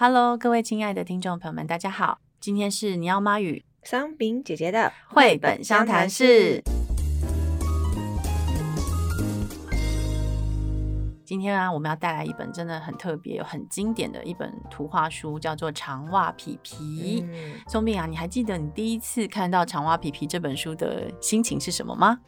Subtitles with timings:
[0.00, 6.62] Hello，各位亲爱的听众朋友们，大家好，今天是尼奥妈与桑饼姐姐的绘本相谈室。
[11.24, 17.20] 今天啊，我们要带来一本真的很特别、很经典的一本图画书，叫做《长袜皮皮》。
[17.68, 22.20] 松饼、嗯、啊，你还记得你第一次看到《长袜皮皮》这本书的心情是什么吗？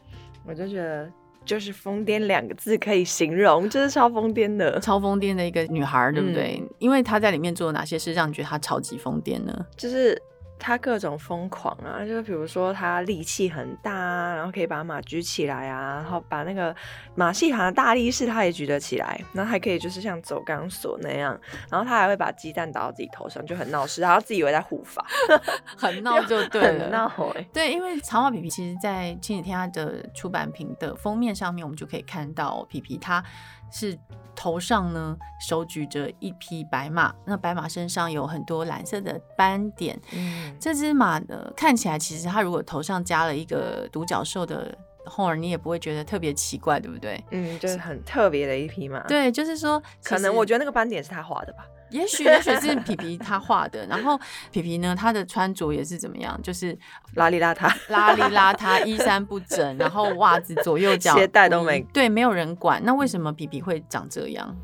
[0.43, 1.09] 我就觉得，
[1.45, 6.59] 就是疯癫两个字可以形容，就是超疯癫的，超疯癫的一个女孩，对不对？
[6.61, 9.65] 嗯、因为她在里面做了哪些事，让你觉得她超级疯癫呢？
[9.75, 10.21] 就是。
[10.63, 16.73] 他各种疯狂啊，就是比如说他力气很大啊，然后可以把马举起来啊，然后把那个
[17.15, 21.35] 马戏团的大力士他也举得起来，然后还可以就是像走钢索那样，
[21.71, 25.03] 然后他还会把鸡蛋打到自己头上，就很闹事，然后自己以为在护法，
[25.75, 33.23] 很闹就对了，很闹哎、欸，对，因为长毛皮皮其实在亲子天下的出版品的封面上面，我们就可以看到皮皮他
[33.71, 33.97] 是。
[34.33, 39.99] 头上呢，手举着一匹白马，那白马身上有很多蓝色的斑点。
[40.13, 47.23] 嗯，这只马呢，看起来其实它如果头上加了一个独角兽的 horn，你也不会觉得特别奇怪，对不对？
[47.29, 49.01] 嗯，就是很特别的一匹马。
[49.01, 51.63] 对，就是说，可能我觉得那个斑点是他画的吧。
[51.91, 54.19] 也许 也许是皮皮他画的，然后
[54.51, 56.77] 皮皮呢，他的穿着也是怎么样，就是
[57.15, 62.81] 邋里邋遢，邋里邋遢， 衣衫不整，然后袜子左右脚鞋带都没，对，没有人管。
[62.83, 64.55] 那为什么皮皮会长这样？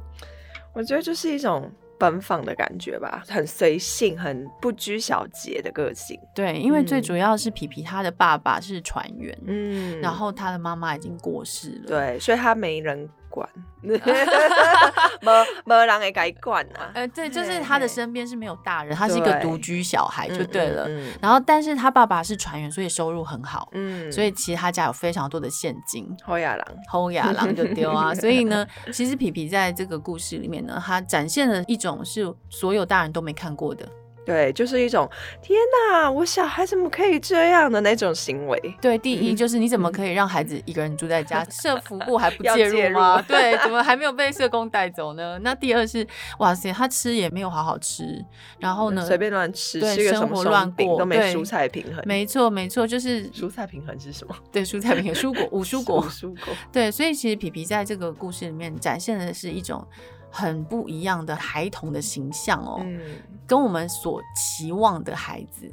[0.73, 6.19] 我觉得就是一种奔放的感觉吧，很随性，很不拘小节的个性。
[6.35, 13.09] 对，因为最主要是皮皮他的爸爸是船员，嗯，然后他的妈妈已经过世了，对，所以他没人。
[13.29, 13.47] 管，
[13.81, 13.97] 没
[15.65, 16.91] 没人会该管啊。
[16.93, 20.87] 呃，对，就是他的身边是没有大人，他是一个独居小孩，就对了。
[20.87, 23.69] 嗯嗯嗯、然后，但是他爸爸是船员，所以收入很好。
[23.73, 26.15] 嗯，所以其实他家有非常多的现金。
[26.23, 28.13] 好野人，好野人就丢啊。
[28.13, 33.87] 所以呢， 其实皮皮在这个故事里面呢，他展现了一种是所有大人都没看过的。
[34.27, 35.09] 对，就是一种
[35.41, 35.57] 天
[35.89, 38.61] 哪，我小孩怎么可以这样的那种行为？
[38.81, 43.21] 对，第一就是你怎么可以让孩子一个人住在家，社服部还不介入吗？
[43.21, 45.39] 入 对，怎么还没有被社工带走呢？
[45.41, 46.05] 那第二是，
[46.39, 48.21] 哇塞，他吃也没有好好吃，
[48.59, 52.03] 然后呢，随便乱吃，对，吃生活乱过，都没蔬菜平衡。
[52.05, 54.35] 没错，没错，就是蔬菜平衡是什么？
[54.51, 56.53] 对，蔬菜平衡，蔬果，五蔬果， 蔬果。
[56.69, 59.87] 对，所以其实皮皮在这个故事里面展现的是一种。
[60.37, 62.99] 很不一样的孩童的形象哦，嗯，
[63.47, 65.67] 跟我们所期望的孩子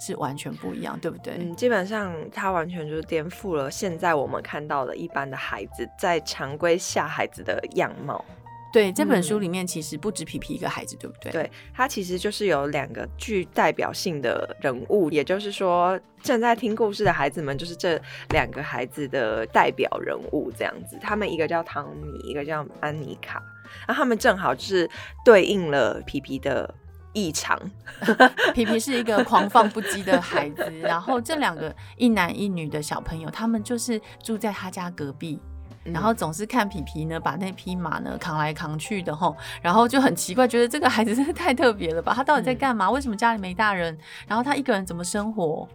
[0.00, 1.36] 是完全不一样，对不对？
[1.38, 8.24] 嗯，基本上他完全就是颠覆了现在我们看到的一般的孩子在常规下孩子的样貌。
[8.72, 11.30] 对，这本书里面其实不止皮皮一个孩子，对不对？
[11.32, 18.00] 对，他其实就是有两个具代表性的人物，也就是说，正在听故事的孩子们就是这
[18.30, 20.96] 两个孩子的代表人物，这样子。
[21.02, 23.42] 他们一个叫汤米，一个叫安妮卡。
[23.86, 24.88] 然后他们正好就是
[25.24, 26.74] 对应了皮皮的
[27.12, 27.58] 异常。
[28.54, 35.40] 皮皮是一个狂放不羁的孩子，然后这两个一男一女的小朋友，他们就是住在他家隔壁，
[35.82, 42.12] 然后总是看皮皮呢把那匹马呢扛来扛去的吼，然后就很奇怪，觉得这个孩子真的太特别了吧？
[42.14, 42.90] 他到底在干嘛？
[42.90, 43.96] 为什么家里没大人？
[44.26, 45.68] 然后他一个人怎么生活？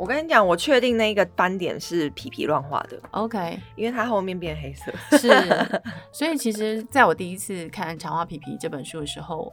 [0.00, 2.98] 我跟你讲，我确定那个斑点是皮皮乱画的。
[3.10, 4.90] OK，因为它后面变黑色。
[5.18, 5.28] 是，
[6.10, 9.52] 所以其实在我第一次看《长袜皮皮》这本书的时候，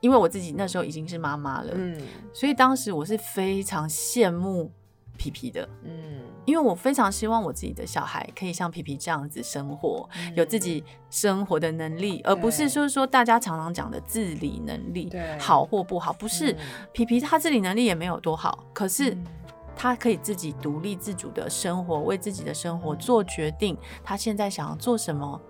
[0.00, 1.98] 因为我自己那时候已经是妈妈了，嗯，
[2.34, 4.70] 所以当时我是非常羡慕
[5.16, 16.58] 皮皮的，嗯，因为我非常希望我自己的小孩可以像皮皮这样子生活，嗯、有自己生活的能力，而不是说说大家常常讲的自理能力，对，好或不好，不是、嗯、
[16.92, 19.12] 皮皮他自理能力也没有多好，可是。
[19.12, 19.26] 嗯
[19.76, 23.76] 他可以自己独立自主的生活，为自己的生活做决定。
[24.02, 25.40] 他现在想要做什么？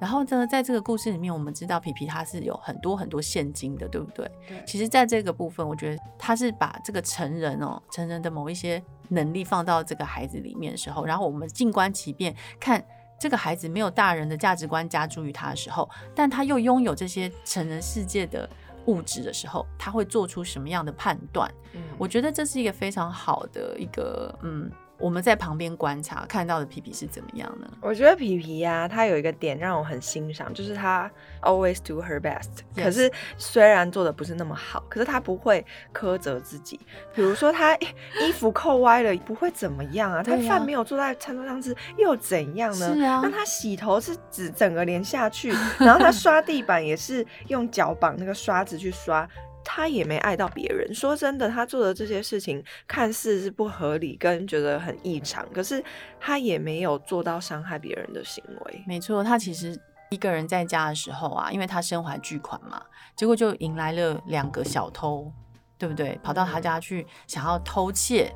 [0.00, 4.30] 然后呢，在这个故事里面，我们知道皮皮他是有很多很多现金的，对不对？
[4.46, 4.62] 对。
[4.64, 12.82] 其实，在这个部分，我觉得他是把这个成人哦，成人的某一些能力放到这个孩子里面的时候，然后我们静观其变，看
[13.18, 18.48] 这个孩子没有大人的价值观加诸于他的时候，但他又拥有这些成人世界的。
[18.88, 21.48] 物质的时候，他会做出什么样的判断？
[21.74, 24.68] 嗯，我觉得这是一个非常好的一个，嗯。
[24.98, 27.70] 我们在旁边观察看到的皮皮是怎么样呢？
[27.80, 31.10] 我觉得皮皮呀、啊，他有一个点让我很欣赏，就是他
[31.42, 32.48] always do her best。
[32.74, 35.64] 可是虽然做的不是那么好，可是他不会
[35.94, 36.80] 苛责自己。
[37.14, 37.76] 比如说他
[38.20, 40.22] 衣服扣歪了，不会怎么样啊？
[40.22, 42.94] 他饭没有坐在餐桌上吃，又怎样呢？
[42.94, 43.20] 是啊。
[43.22, 49.28] 那他洗头是指整个连下去，然后他刷地板也是用脚绑那个刷子去刷。
[49.70, 50.94] 他也没爱到别人。
[50.94, 55.84] 说真的，他做的这些事情看似是不合理，跟觉得很异常，可是
[56.18, 58.82] 他也没有做到伤害别人的行为。
[58.86, 59.78] 没错，他其实
[60.10, 62.82] 一个人在家的时候啊，因为他身怀巨款嘛，
[63.14, 65.30] 结果就迎来了两个小偷，
[65.76, 66.18] 对不对？
[66.22, 68.34] 跑到他家去想要偷窃，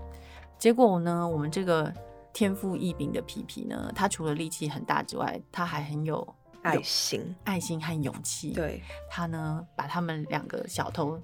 [0.58, 1.90] 结果呢，我们这个
[2.34, 8.52] 天赋异禀的皮皮呢，他除了力气很大之外，他还很，有爱心、爱心和勇气。
[8.52, 11.20] 对，他呢，把他们两个小偷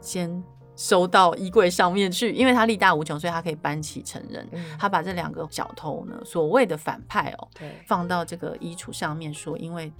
[0.00, 0.42] 先。
[0.74, 4.48] 收到衣柜上面去，因为他力大无穷，所以他可以搬起成人。
[4.52, 7.48] 嗯、他把这两个小偷呢，所谓的反派哦，
[7.86, 9.92] 放到这个衣橱上面说，因为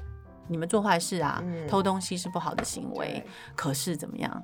[0.48, 3.22] 你们做坏事啊，嗯、偷东西是不好的行为。
[3.54, 4.42] 可是怎么样？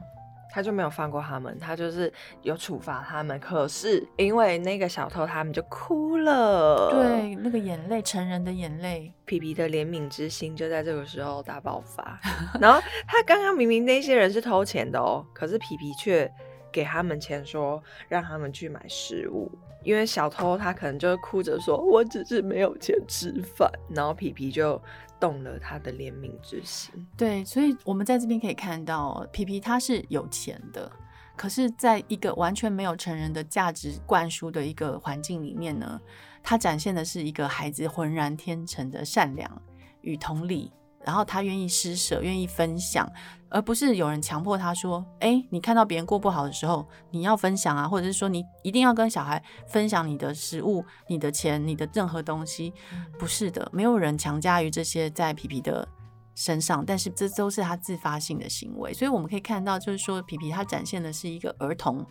[0.50, 2.12] 他就没有放过他们，他就是
[2.42, 3.38] 有处罚他们。
[3.38, 6.90] 可是因为那个小偷，他们就哭了。
[6.90, 9.12] 对，那个眼泪，成人的眼泪。
[9.24, 12.18] 皮皮的怜悯之心就在这个时候大爆发。
[12.60, 16.30] 然后他刚刚明明那些人是偷钱的哦，可是皮皮却
[16.72, 19.50] 给他们钱，说让他们去买食物。
[19.84, 24.80] 因为小偷他可能就哭着说：“我只是没有钱吃饭。”然后皮皮就。
[25.20, 30.91] 动了他的怜悯之心，对，所以我们在这边可以看到，皮皮他是有钱的，
[31.37, 36.00] 可是在一个完全没有成人的价值灌输的一个环境里面呢，
[36.43, 39.62] 他展现的是一个孩子浑然天成的善良
[40.00, 40.73] 与同理。
[41.08, 43.10] 然后他愿意施舍，愿意分享，
[43.49, 52.75] 而不是有人强迫他说：“哎，你看到别人过不好的时候，你要分享啊，或者是说你一定要跟小孩分享你的食物、你的钱、你的任何东西。”
[53.19, 55.88] 不是的，没有人强加于这些在皮皮的
[56.34, 58.93] 身上，但是这都是他自发性的行为。
[58.93, 62.05] 所以我们可以看到，就是说皮皮他展现的是一个儿童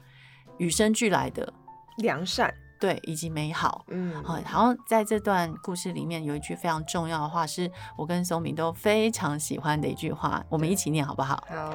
[0.58, 1.54] 与生俱来的
[1.98, 2.52] 良善。
[2.80, 11.44] 对，以及美好，嗯，好，然后在这段故事里面有一句非常重要的话，是我跟松饼都非常喜欢的一句话，我们一起念好不好？
[11.50, 11.74] 好，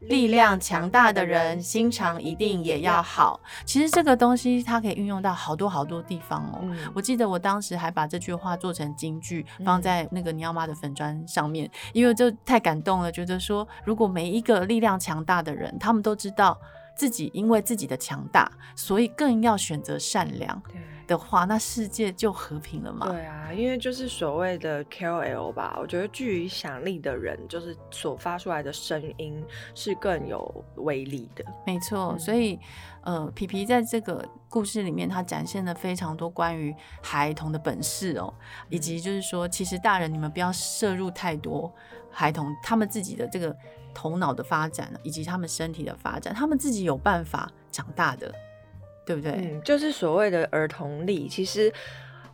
[0.00, 3.40] 力量强大的人心肠一定也要好。
[3.64, 6.58] 其实这个东西它可以运用到好多好多地方哦。
[6.62, 16.58] 嗯、我记得我当时还把这句话做成金句，放在那个尼奥妈的粉砖上面，嗯、因为就太感动了，觉得说如果每一个力量强大的人，他们都知道。
[16.96, 20.60] 自己因为自己的强大，所以更要选择善良
[21.06, 23.06] 的话，那世界就和平了嘛？
[23.06, 29.44] 对啊，因为就是所谓的 KOL 吧，我觉得具影响力的人，就是所发出来的声音
[29.74, 31.44] 是更有威力的。
[31.64, 32.58] 没错，嗯、所以
[33.02, 38.34] 呃，皮皮在这个故事里面，他展现了非常多关于孩童的本事哦，
[38.68, 41.72] 以及就是说，其实大人你们不要摄入太多
[42.10, 43.56] 孩童他们自己的这个。
[43.96, 48.30] 头脑的发展以及他们身体的发展，他们自己有办法长大的，
[49.06, 49.32] 对不对？
[49.32, 51.26] 嗯，就是所谓的儿童力。
[51.26, 51.72] 其实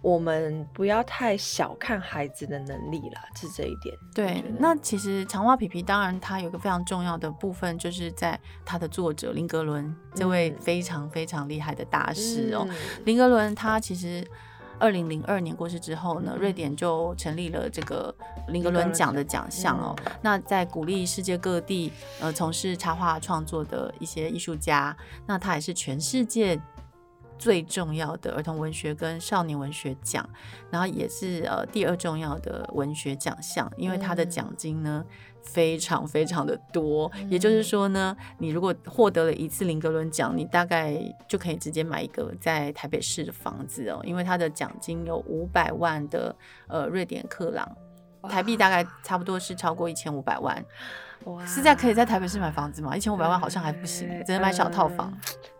[0.01, 3.97] 我们不要太小看孩子的能力了，是这一点。
[4.13, 12.67] 对，那其实长袜皮皮当然他有一个非常重要的部分，就是在它的作者林格伦这位非常非常厉害的大师哦。
[12.69, 12.75] 嗯、
[13.05, 14.27] 林格伦他其实。
[14.83, 18.13] 二零零二年过世之后呢，瑞典就成立了这个
[18.49, 19.95] 林格伦奖的奖项哦。
[20.05, 26.61] 嗯、那在鼓励世界各地呃从事插画创作的一些艺术家，那他也是全世界
[27.39, 30.29] 最重要的儿童文学跟少年文学奖，
[30.69, 35.05] 然后也是呃第二重要的文学奖项，因为他的奖金呢。
[35.07, 40.97] 嗯非常非常的多，也就是说呢，你如果获得了一次林格伦奖，你大概
[41.29, 46.35] 就可以直接买一个在台北市的房子哦，因为他的奖金有五百万的
[46.69, 47.71] 呃瑞典克朗，
[48.29, 50.65] 台币大概差不多是超过一千五百万。
[51.25, 52.97] 哇，是在可以在台北市买房子吗？
[52.97, 55.13] 一千五百万好像还不行，只能买小套房。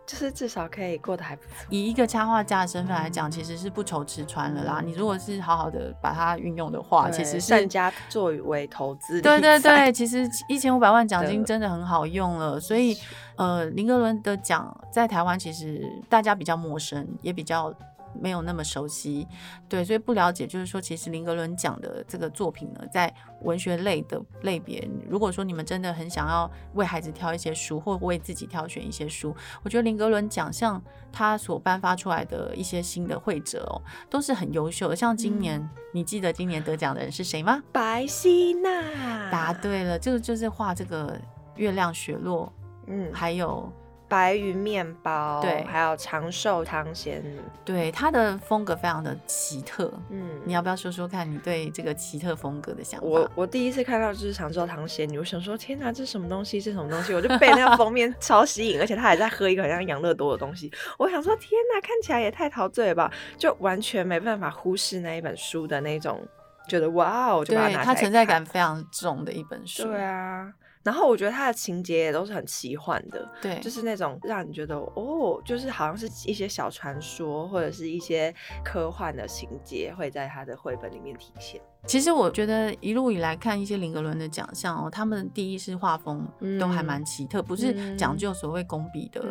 [0.05, 1.51] 就是至少可以过得还不错。
[1.69, 4.81] 以一个插画家的身份来讲，其实是不愁吃穿了啦。
[4.83, 9.21] 你如果是好好的把它运用的话，其实是善加作为投资。
[9.21, 12.59] 对对对，其实一千五百万奖金真的很好用了。
[12.59, 12.97] 所以，
[13.37, 17.73] 呃，林格伦的奖在台湾其实大家比较陌生，也比较。
[18.19, 19.27] 没有那么熟悉，
[19.67, 20.45] 对，所以不了解。
[20.45, 34.95] 就是说，其实林格伦奖的这个作品呢，在文学类的类别，如果说你们真的很想要为孩子挑一些书，或为自己挑选一些书，我觉得林格伦奖项他所颁发出来的一些新的会者哦，都是很优秀的。
[34.95, 37.61] 像今年，嗯、你记得今年得奖的人是谁吗？
[37.71, 39.29] 白希娜。
[39.31, 41.19] 答对了，这个就是画这个
[41.55, 42.51] 月亮雪落，
[42.87, 43.71] 嗯，还有。
[44.13, 49.91] 白云面包，对，还有长寿汤仙女，对，他的风格非常的奇特。
[50.11, 53.07] 嗯，你要不要说说看你对这个奇特风格的想法？
[53.07, 56.61] 我我第一次看到就是长寿汤仙女，我想说天哪，这什么东西？
[56.61, 57.11] 这是什么东西？
[57.15, 60.71] 我就被那个 封面超吸引，而且他还在喝一个很像养乐多的东西。
[60.99, 63.11] 我想说天哪，看起来也太陶醉了吧！
[63.35, 66.21] 就完全没办法忽视那一本书的那种，
[66.69, 69.85] 觉得哇哦，就把它拿起来它存在感非常重的一本书。
[69.85, 70.53] 对啊。
[70.83, 81.61] 然后我觉得它的情节也都是很奇幻的，对，就是那种让你觉得哦，就是好像是一些小传说或者是一些科幻的情节会在他的绘本里面体现。
[81.85, 86.25] 其实我觉得一路以来看一些林格伦的奖项哦，他们第一是画风
[86.57, 89.21] 都还蛮奇特，嗯、不是讲究所谓工笔的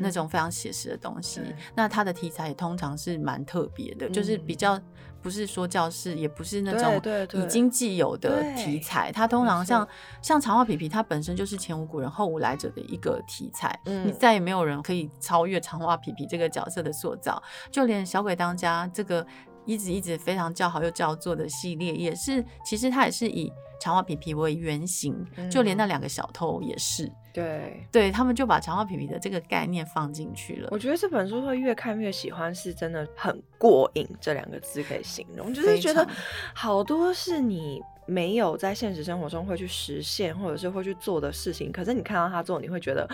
[0.00, 1.40] 那种非常写实的东西。
[1.40, 4.80] 嗯嗯嗯、那他的题材也通常是蛮特别的，嗯、就是比较
[5.22, 7.00] 不是说教室，也不是那种
[7.34, 9.12] 已经既有的题材。
[9.12, 9.86] 它通常像
[10.22, 19.26] 像长话皮皮，它本身就是前无古人后无来者的一个题材，嗯、你再也没有人可以超越长话皮皮这个角色的塑造，就连小鬼当家这个。
[19.66, 27.10] 一直一直非常叫好又叫座的系列，也是其实它也是以长袜皮皮为原型，嗯、就连那两个小偷也是。
[27.32, 30.68] 对，对他们就把长袜皮皮的这个概念放进去了。
[30.70, 36.06] 我觉得这本书会越看越喜欢，是真的很过瘾，这两个字可以形容， 就是觉得
[36.54, 37.80] 好多是你。
[38.06, 43.08] 没有在现实生活中会去实现或者是会去做的事情，可是你看到他做，你会觉得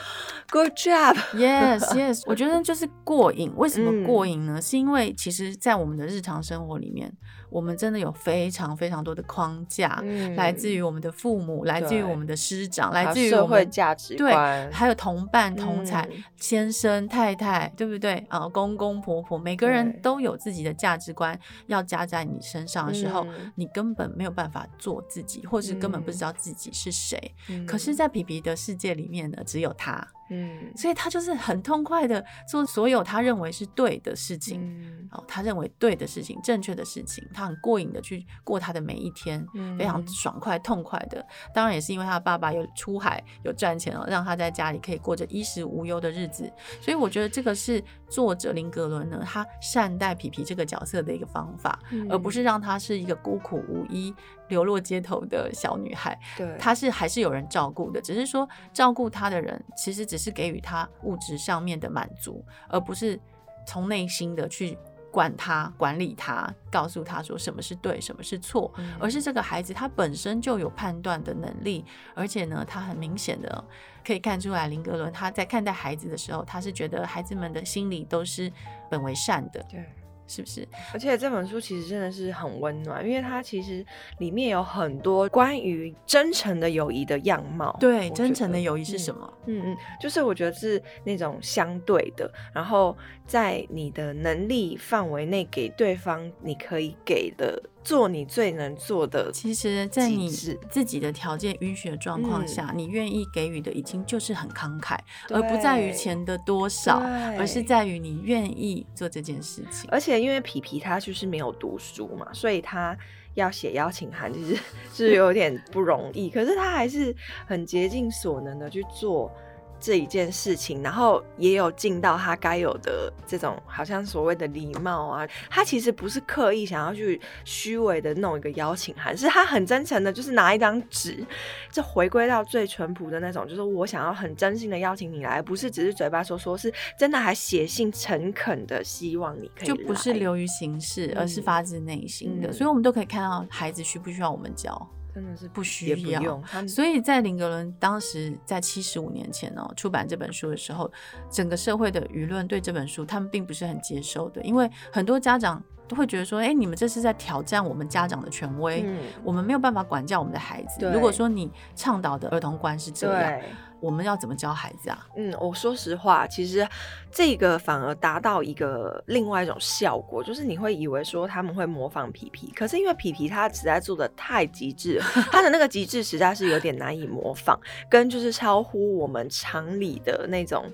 [0.50, 2.23] good job，yes yes。
[2.25, 3.52] 我觉得就是过瘾。
[3.56, 4.54] 为什么过瘾呢？
[4.58, 7.12] 嗯、是因为其实，在我们的日常生活里面，
[7.48, 18.24] 我们真的有非常非常多的框架，嗯、来自于我们的父母，来自于我们的师长，来自于社会价值观，对，还有同伴、同才、嗯、先生、太太，对不对？
[18.28, 24.66] 啊，公公婆婆，每个人都有自己的价值观要加在你身上的时候，嗯、你根本没有办法。
[24.78, 27.34] 做自己，或是根本不知道自己是谁。
[27.48, 30.06] 嗯、可是，在皮皮的世界里面呢，只有他。
[30.30, 41.25] 嗯，所以他就是很痛快的做所有他认为是对的事情，嗯、哦，他认为对的事情、正确的事情，他很过瘾的去过他的每一天，嗯、非常爽快、痛快的。
[41.54, 46.50] 当然也是因为他的爸爸有出海、有赚钱哦，让他在家里可以过着衣食无忧的日子。
[46.80, 54.14] 所以我觉得这个是作者林格伦呢，他善待皮皮这个角色的一个方法，嗯、而不是让他是一个孤苦无依、
[54.48, 56.18] 流落街头的小女孩。
[56.36, 60.16] 对，她是还是有人照顾的，只是说照顾她的人其实只。
[60.16, 63.20] 是给予她物质上面的满足，而不是
[63.64, 64.76] 从内心的去
[65.12, 71.84] 管她、管理她，告诉她说什么是对，什么是错，嗯、而是这个孩子他本身就有判断的能力，
[72.14, 73.64] 而且呢，他很明显的
[74.04, 78.50] 可以看出来，林格伦他在看待孩子的时候，他是觉得孩子们的心里都是
[78.90, 79.62] 本为善的。
[79.68, 79.84] 对。
[80.26, 80.66] 是不是？
[80.92, 83.85] 而且这本书其实真的是很温暖，因为它其实
[84.18, 87.76] 里面有很多关于真诚的友谊的样貌。
[87.78, 89.33] 对，真诚的友谊是什么？
[89.46, 97.62] 嗯嗯，就是我觉得是那种相对的，然后在你的能力范围内给对方你可以给的。
[97.86, 104.98] 做你最能做的，其实，在你自己的条件允许的状况下，嗯、你愿意给予的已经就是很慷慨，
[105.30, 106.98] 而不在于钱的多少，
[107.38, 109.88] 而是在于你愿意做这件事情。
[109.88, 112.98] 而且，因为皮皮他就是没有读书嘛，所以他
[113.36, 114.58] 要写邀请函，就是
[114.92, 116.28] 是有点不容易。
[116.28, 117.14] 可是他还是
[117.46, 119.30] 很竭尽所能的去做。
[119.78, 125.26] 这一件事情，然后也有尽到他该有的这种好像所谓的礼貌啊。
[125.50, 131.25] 他其实不是刻意想要去虚伪的弄一个邀请函，是他很真诚的，就是拿一张纸，
[131.71, 142.49] 就回归到最淳朴的那种，就是我想要很真心的邀请你来，不是只是嘴巴说说，是真的还写信诚恳的希望你可以，就不是流于形式，而是发自内心的。
[142.49, 144.75] 嗯、所以，我们都可以看到孩子需不需要我们教。
[145.16, 150.92] 真的是不需要，所以在林格伦当时在七十五年前哦出版这本书的时候，
[151.30, 160.87] 整个社会的舆论对这本书他们并不是很接受的，因为很多家长都会觉得说，哎，你们这是在挑战我们家长的权威，嗯、我们没有办法管教我们的孩子。
[160.92, 163.40] 如果说你倡导的儿童观是这样。
[163.80, 165.06] 我们要怎么教孩子啊？
[165.16, 166.66] 嗯，我说实话，其实
[167.11, 177.59] 这个反而达到一个另外一种效果，就是你会以为说他们会模仿皮皮，可是因为皮皮他实在做的太极致，他的那个极致实在是有点难以模仿，
[177.90, 180.64] 跟就是超乎我们常理的那种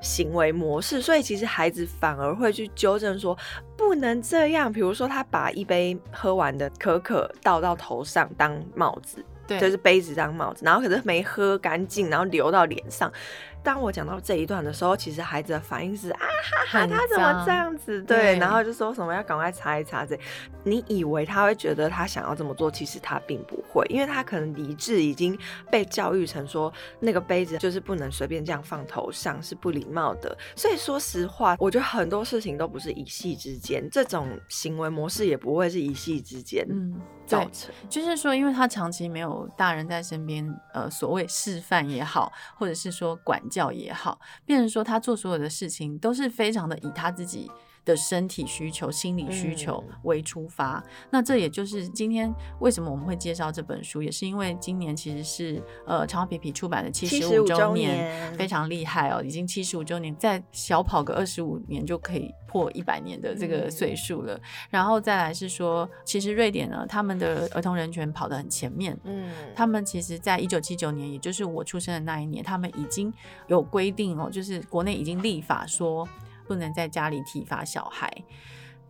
[0.00, 3.36] 行为模式，所以其实孩子反而会去纠正说
[3.76, 4.72] 不能这样。
[4.72, 9.24] 比如说他把一杯喝完的可可倒到头上当帽子。
[9.46, 13.12] 对就是杯子当帽子，然后可是没喝干净，然后流到脸上。
[13.62, 18.02] 当我讲到这一段的时候，其实孩子的反应是啊哈哈，他怎么这样子？
[18.02, 20.18] 对，对然后就说什么要赶快擦一擦这。
[20.64, 25.38] 你以为他会觉得他想要这么做，其实他并不会，因为他可能理智已经
[25.70, 30.36] 被教育成说那个杯子就是不能随便这样放头上，是不礼貌的。
[30.56, 36.66] 所以说实话，我觉得很多事情都不是一夕之间，这种行为模式也不会是一夕之间。
[36.68, 37.00] 嗯。
[37.24, 47.50] 造成就是说，因为他长期没有大人在身边，呃，所谓示范也好，或者是说管教也好，变成说他做所有的事情都是非常的以他自己
[47.84, 50.82] 的身体需求、心理需求为出发。
[50.86, 64.34] 嗯、那这也就是今天为什么我们会介绍这本书，也是因为今年其实是呃长话皮皮出版的七十五周年，非常厉害哦，已经七十五周年，再小跑个二十五年就可以破一百年的这个岁数了。
[64.34, 73.12] 嗯、然后再来是说，其实瑞典呢，他们的儿童人权跑得很前面，嗯，他们其实在一九七九年，也就是我出生的那一年，他们已经
[73.48, 76.08] 有规定哦，就是国内已经立法说。
[76.46, 78.10] 不能在家里体罚小孩，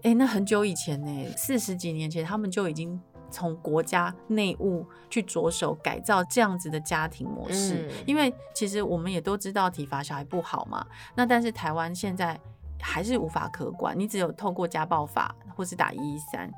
[0.02, 7.88] 哎，那很久以前呢，四十几年前，他们就已经从国家内务去着手改造这样子的家庭模式。
[7.88, 12.38] 嗯、因为其实我们也都知道体罚小孩不好嘛，那但是台湾现在
[12.80, 16.50] 还是无法可管，你只有透过家暴法或是打一一三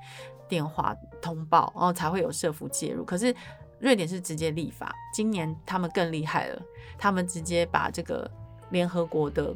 [0.48, 3.04] 电话通报，然后才会有社福介入。
[3.04, 3.34] 可是
[3.78, 6.62] 瑞典是直接立法，今年他们更厉害了，
[6.96, 8.30] 他们直接把这个
[8.70, 9.54] 联合国的。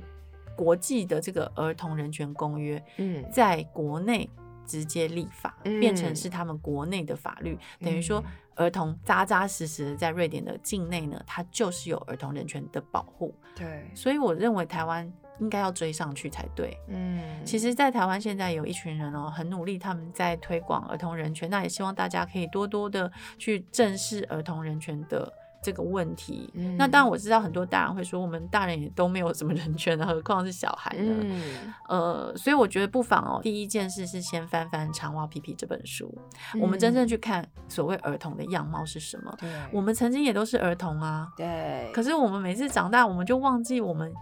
[0.59, 4.29] 国际的这个儿童人权公约，嗯，在国内
[4.67, 8.21] 直接立法，嗯、变成是他们国内的法律，嗯、等于说
[8.57, 13.33] 儿童扎扎实实的在瑞典的境内呢，它就是有儿童人权的保护。
[13.55, 16.77] 对，所以我认为台湾应该要追上去才对。
[16.89, 25.33] 嗯，其实，在台湾现在有一群人哦，很努力，他们在推广儿童人权，那也希望大家可以多多的去正视儿童人权的。
[25.61, 31.15] 这个问题，嗯、那当然我知道很多大人会说，我们大人也都没有什么人权，何况是小孩呢？
[31.21, 36.17] 嗯、呃，所以我觉得不妨哦，第一件事是先翻翻《长袜皮皮》这本书，
[36.55, 39.35] 嗯、我们真正去看所谓儿童的样貌是什么。
[39.39, 41.29] 对，我们曾经也都是儿童啊。
[41.37, 41.91] 对。
[41.93, 44.13] 可是我们每次长大，我们就忘记我们，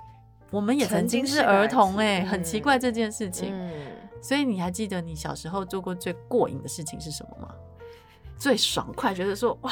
[0.50, 3.50] 我们也曾经是儿童哎、欸，很奇怪这件事情。
[3.52, 3.70] 嗯。
[4.22, 7.54] 所以你还记得你小时候做过最过瘾的事情是什么吗？
[8.38, 9.70] 最爽快，觉得说哇。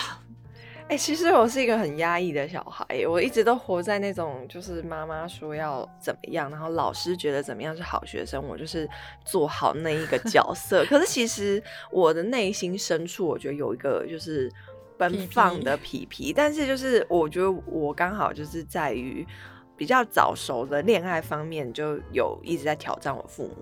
[0.87, 8.89] 哎、欸，其实我是一个很压抑的小孩，我一直都活在那种就是妈妈说要怎么样，然后老师觉得怎么样是好学生，我就是
[9.25, 10.85] 做好那一个角 色。
[10.85, 11.61] 可是其实
[11.91, 14.53] 我的内心深处，我觉得有一个就是
[14.99, 19.27] 奔放的皮皮，皮皮，但是就是我觉得我刚好就是在于
[19.79, 23.57] 比较早熟的恋爱方面，就有一直在挑战我父母。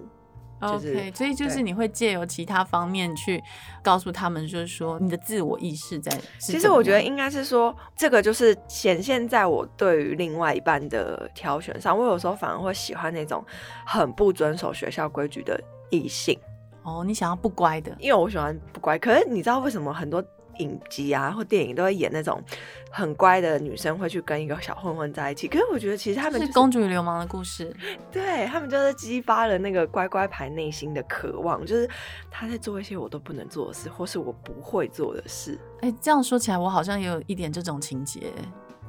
[0.63, 3.43] 就是、OK，所以就是你会借由其他方面去
[3.83, 6.17] 告诉他们，就是说你的自我意识在。
[6.39, 11.99] 其实我觉得应该是说，这个就是显现在我对于另外一半的挑选上。
[11.99, 13.45] 我有时候反而会喜欢那种
[13.85, 15.61] 很不遵守学校规矩的
[15.91, 16.39] 异性。
[16.85, 17.95] 哦，你想要不乖的？
[17.99, 18.99] 因为我喜欢不乖。
[18.99, 20.25] 可是你知道为什么很多？
[20.59, 22.43] 影集啊，或电影都会演那种
[22.91, 25.49] 很乖的女生会去跟一个小混混在一起。
[25.49, 27.75] 可是我觉得其实他们、就是、是公主与流氓的故事，
[28.11, 31.89] 对，他们就是激发了那个乖乖牌内心的渴望，就是
[32.31, 35.59] 他在做一些我都不能做的事，或是我不会做的事。
[35.81, 38.33] 哎、欸，这样说起来，我好像也有一点这种情节。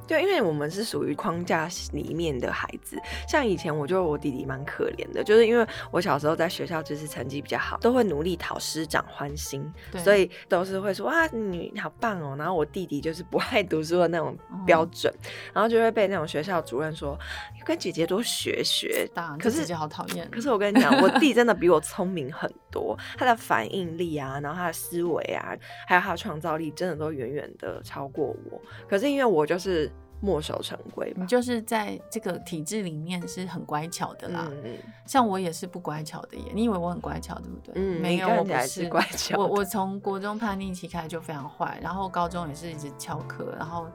[0.06, 2.96] 对，因为我们是属于框架里面的孩子，
[3.28, 14.36] 像以前我觉得我弟弟蛮可怜的，就是因为我小时候在学校就是成绩比较好，都会努力讨师长欢心，对所以都是会说哇你好棒哦，然后我弟弟就是不爱读书的那种
[14.66, 17.18] 标准，嗯、然后就会被那种学校主任说
[17.64, 19.08] 跟姐姐多学学。
[19.38, 20.28] 可是姐姐好讨厌。
[20.30, 28.60] 可是我跟你讲，我弟真的比我聪明很多，他的反应力啊，然后他的思维啊，还有他的创造力，真的都远远的超过我。
[28.88, 29.90] 可是因为我就是。
[30.20, 34.48] 墨守成规，你就是在这个体制里面是很乖巧的啦。
[34.50, 36.44] 嗯、像我也是不乖巧的耶。
[36.54, 37.74] 你以为我很乖巧，对不对？
[37.76, 39.38] 嗯，没有，我不是乖巧。
[39.38, 43.86] 我我从国中叛逆期开始就非常坏，然后高中也是一直翘课，然后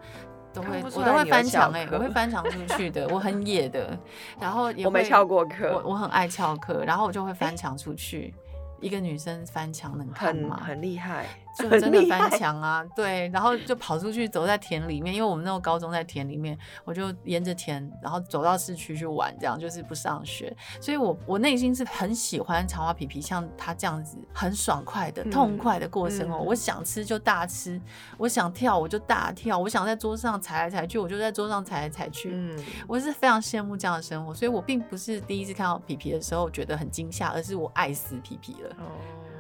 [0.54, 3.98] 都会我都会翻墙哎，我会翻墙出去的，我很野的。
[4.40, 8.22] 然后也我没翘过课，我我很爱翘课，然后我就会翻墙出去。
[8.22, 8.34] 欸
[8.82, 10.56] 一个女生翻墙能看吗？
[10.56, 11.26] 很很厉害，
[11.60, 12.84] 就真的翻墙啊！
[12.96, 20.56] 对，然后就跑出去走在田里面，因为我们那个高中在田里面，我就沿着田，然后走到市区去玩，这样就是不上学。
[20.80, 26.38] 所以我我内心是很喜欢长花皮皮像他这样子很爽快的、痛快的过生活。
[26.40, 27.80] 我想吃就大吃，
[28.18, 32.32] 我想跳我就大跳，我想在桌上踩来踩去，我就在桌上踩来踩去。
[32.34, 38.70] 嗯，我是非常羡慕这样的生活，所以我并不是第一次看到皮皮的时候觉得很惊吓，而是我爱死皮皮了。
[38.80, 38.96] 哦。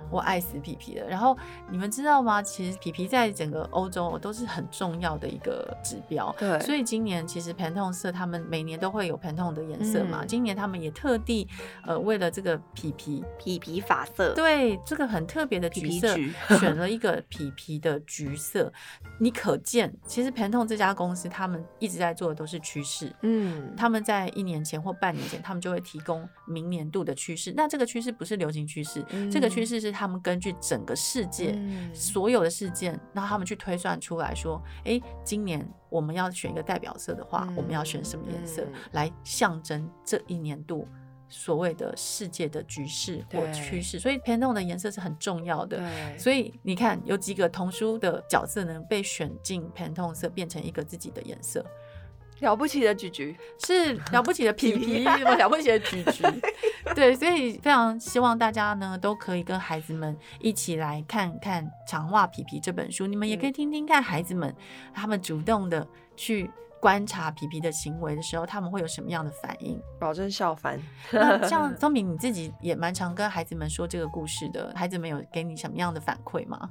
[0.09, 1.07] 我爱死皮皮了。
[1.07, 1.37] 然后
[1.69, 2.41] 你们知道吗？
[2.41, 6.33] 其实皮皮在整个欧洲都是很重要的一个指标。
[6.39, 6.59] 对。
[6.61, 10.23] 所以今年其实 Pantone 色他们每年都会有 Pantone 的颜色嘛。
[10.23, 11.47] 嗯、今年他们也特地
[11.85, 18.73] 呃为了这个皮皮皮皮发色，对这个很特别的橘色，皮皮选了一个皮皮的橘色。
[19.19, 23.13] 你可见，其实 Pantone 这家公司他们一直在做的都是趋势。
[23.21, 23.75] 嗯。
[23.77, 27.53] 他们在一年前或半年前，他们就会提供明年度的趋势。
[27.55, 29.98] 那这个趋势不是流行趋势，嗯、这个趋势是。
[29.99, 40.87] 他们根据整个世界、嗯、所有的事件，然后他们去推算出来说，哎，今年我们要选一个代表色的话，嗯、我们要选什么颜色来象征这一年度
[41.27, 45.83] 所谓的世界的局势或趋势，所以 Pantone 的颜色是很重要的。
[46.17, 51.65] 所以你看，有几个童书的角色能，被选进 Pantone 色，变成一个自己的颜色。
[52.39, 56.23] 了不起的橘橘， 是了不起的皮皮，了不起的橘橘。
[56.95, 63.05] 对，所以非常希望大家呢，都可以跟孩子们一起来看看《长袜皮皮》这本书。
[63.05, 64.53] 你们也可以听听看孩子们
[64.93, 66.49] 他们主动的去。
[66.81, 69.77] 观察皮皮的行为的时候，他们会有什么样的反应？
[69.99, 70.79] 保证笑翻。
[71.11, 76.69] 那 像宗明，你自己也蛮常跟孩子们说这个故事的，孩子们有给你什么样的反馈吗？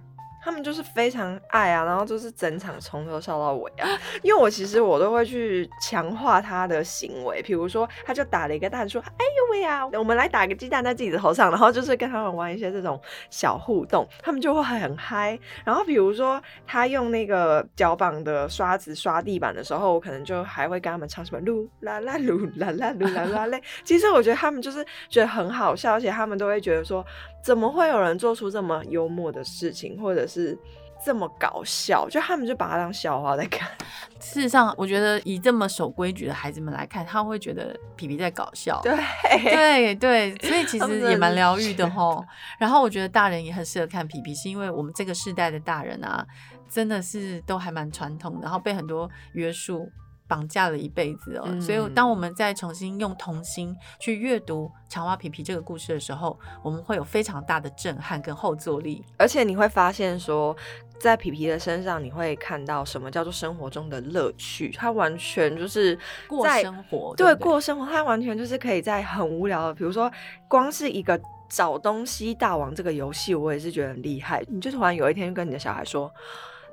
[0.48, 3.86] 他们就是非常爱啊，然后就是整场从头笑到尾啊。
[4.24, 15.38] 因为我其实我都会去强化他的行为，比如说他就打了一个蛋，说：“哎呦喂啊，我们来打个鸡蛋在自己的头上。”然后就是跟他们玩一些这种小互动，他们就会很嗨。
[15.64, 27.04] 然后比如说他用那个脚绑的刷子刷地板的时候，我可能就还会跟他们唱什么“噜啦啦噜啦啦噜啦啦嘞 ”。其实我觉得他们就是觉得很好笑，而且他们都会觉得说。
[27.40, 30.58] 怎么会有人做出这么幽默的事情，或者是
[31.04, 32.08] 这么搞笑？
[32.08, 33.68] 就他们就把它当笑话在看。
[34.20, 38.80] 事实上，我觉得以这么守规矩的孩子们来看，他会觉得皮皮在搞笑。
[38.82, 38.94] 对
[39.40, 42.24] 对对，所以其实 也蛮疗愈的吼。
[42.58, 46.26] 然后我觉得大人也很适合看皮皮，是因为我们这个世代的大人啊，
[46.68, 49.90] 真的是都还蛮传统，然后被很多约束。
[50.28, 59.02] 绑架了一辈子哦，嗯、所以当我们再重新用童心去阅读《长袜皮皮》这个故事的时候，我们会有非常大的震撼跟后坐力。
[59.16, 60.54] 而且你会发现说，
[60.98, 64.70] 在皮皮的身上，你会看到什么叫做生活中的乐趣。
[64.70, 70.10] 他完全就是过生活，对，对，对，过生活，他完全就是可以在很无聊的，比如说
[70.48, 74.44] 光是一个找东西大王这个游戏，我也是觉得很厉害。
[74.48, 76.12] 你就突然有一天跟你的小孩说。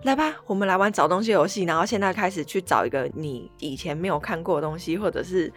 [0.04, 1.64] 来吧，我们来玩找东西游戏。
[1.64, 5.52] 然后现在开始去找一个你以前没有看过的东西，或者是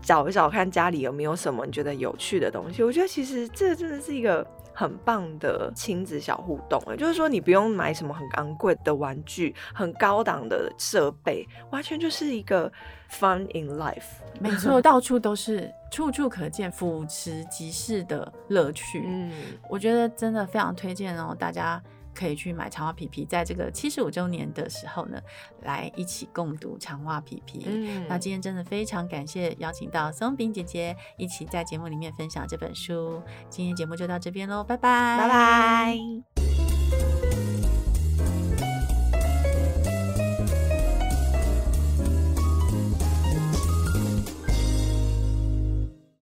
[0.00, 2.82] 找一找看家里有没有什么你觉得有趣的东西。
[2.82, 4.46] 我觉得其实这真的是一个
[4.80, 6.82] 很棒的亲子小互动。
[6.86, 12.72] 哎，就是说你不用买什么很昂贵的玩具、很高档的设备，完全就是一个
[13.10, 14.08] fun in life。
[14.40, 19.04] 没错，到处都是，处处可见俯拾即是的乐趣。
[19.06, 19.30] 嗯，
[19.68, 21.82] 我觉得真的非常推荐哦，大家。
[22.14, 25.20] 可以去买长袜皮皮，在这个七十五周年的时候呢，
[25.62, 27.64] 来一起共读长袜皮皮。
[27.66, 33.22] 嗯，那今天真的非常感谢邀请到松饼姐姐一起在节目里面分享这本书。
[33.48, 36.69] 今天节目就到这边喽，拜拜，拜拜。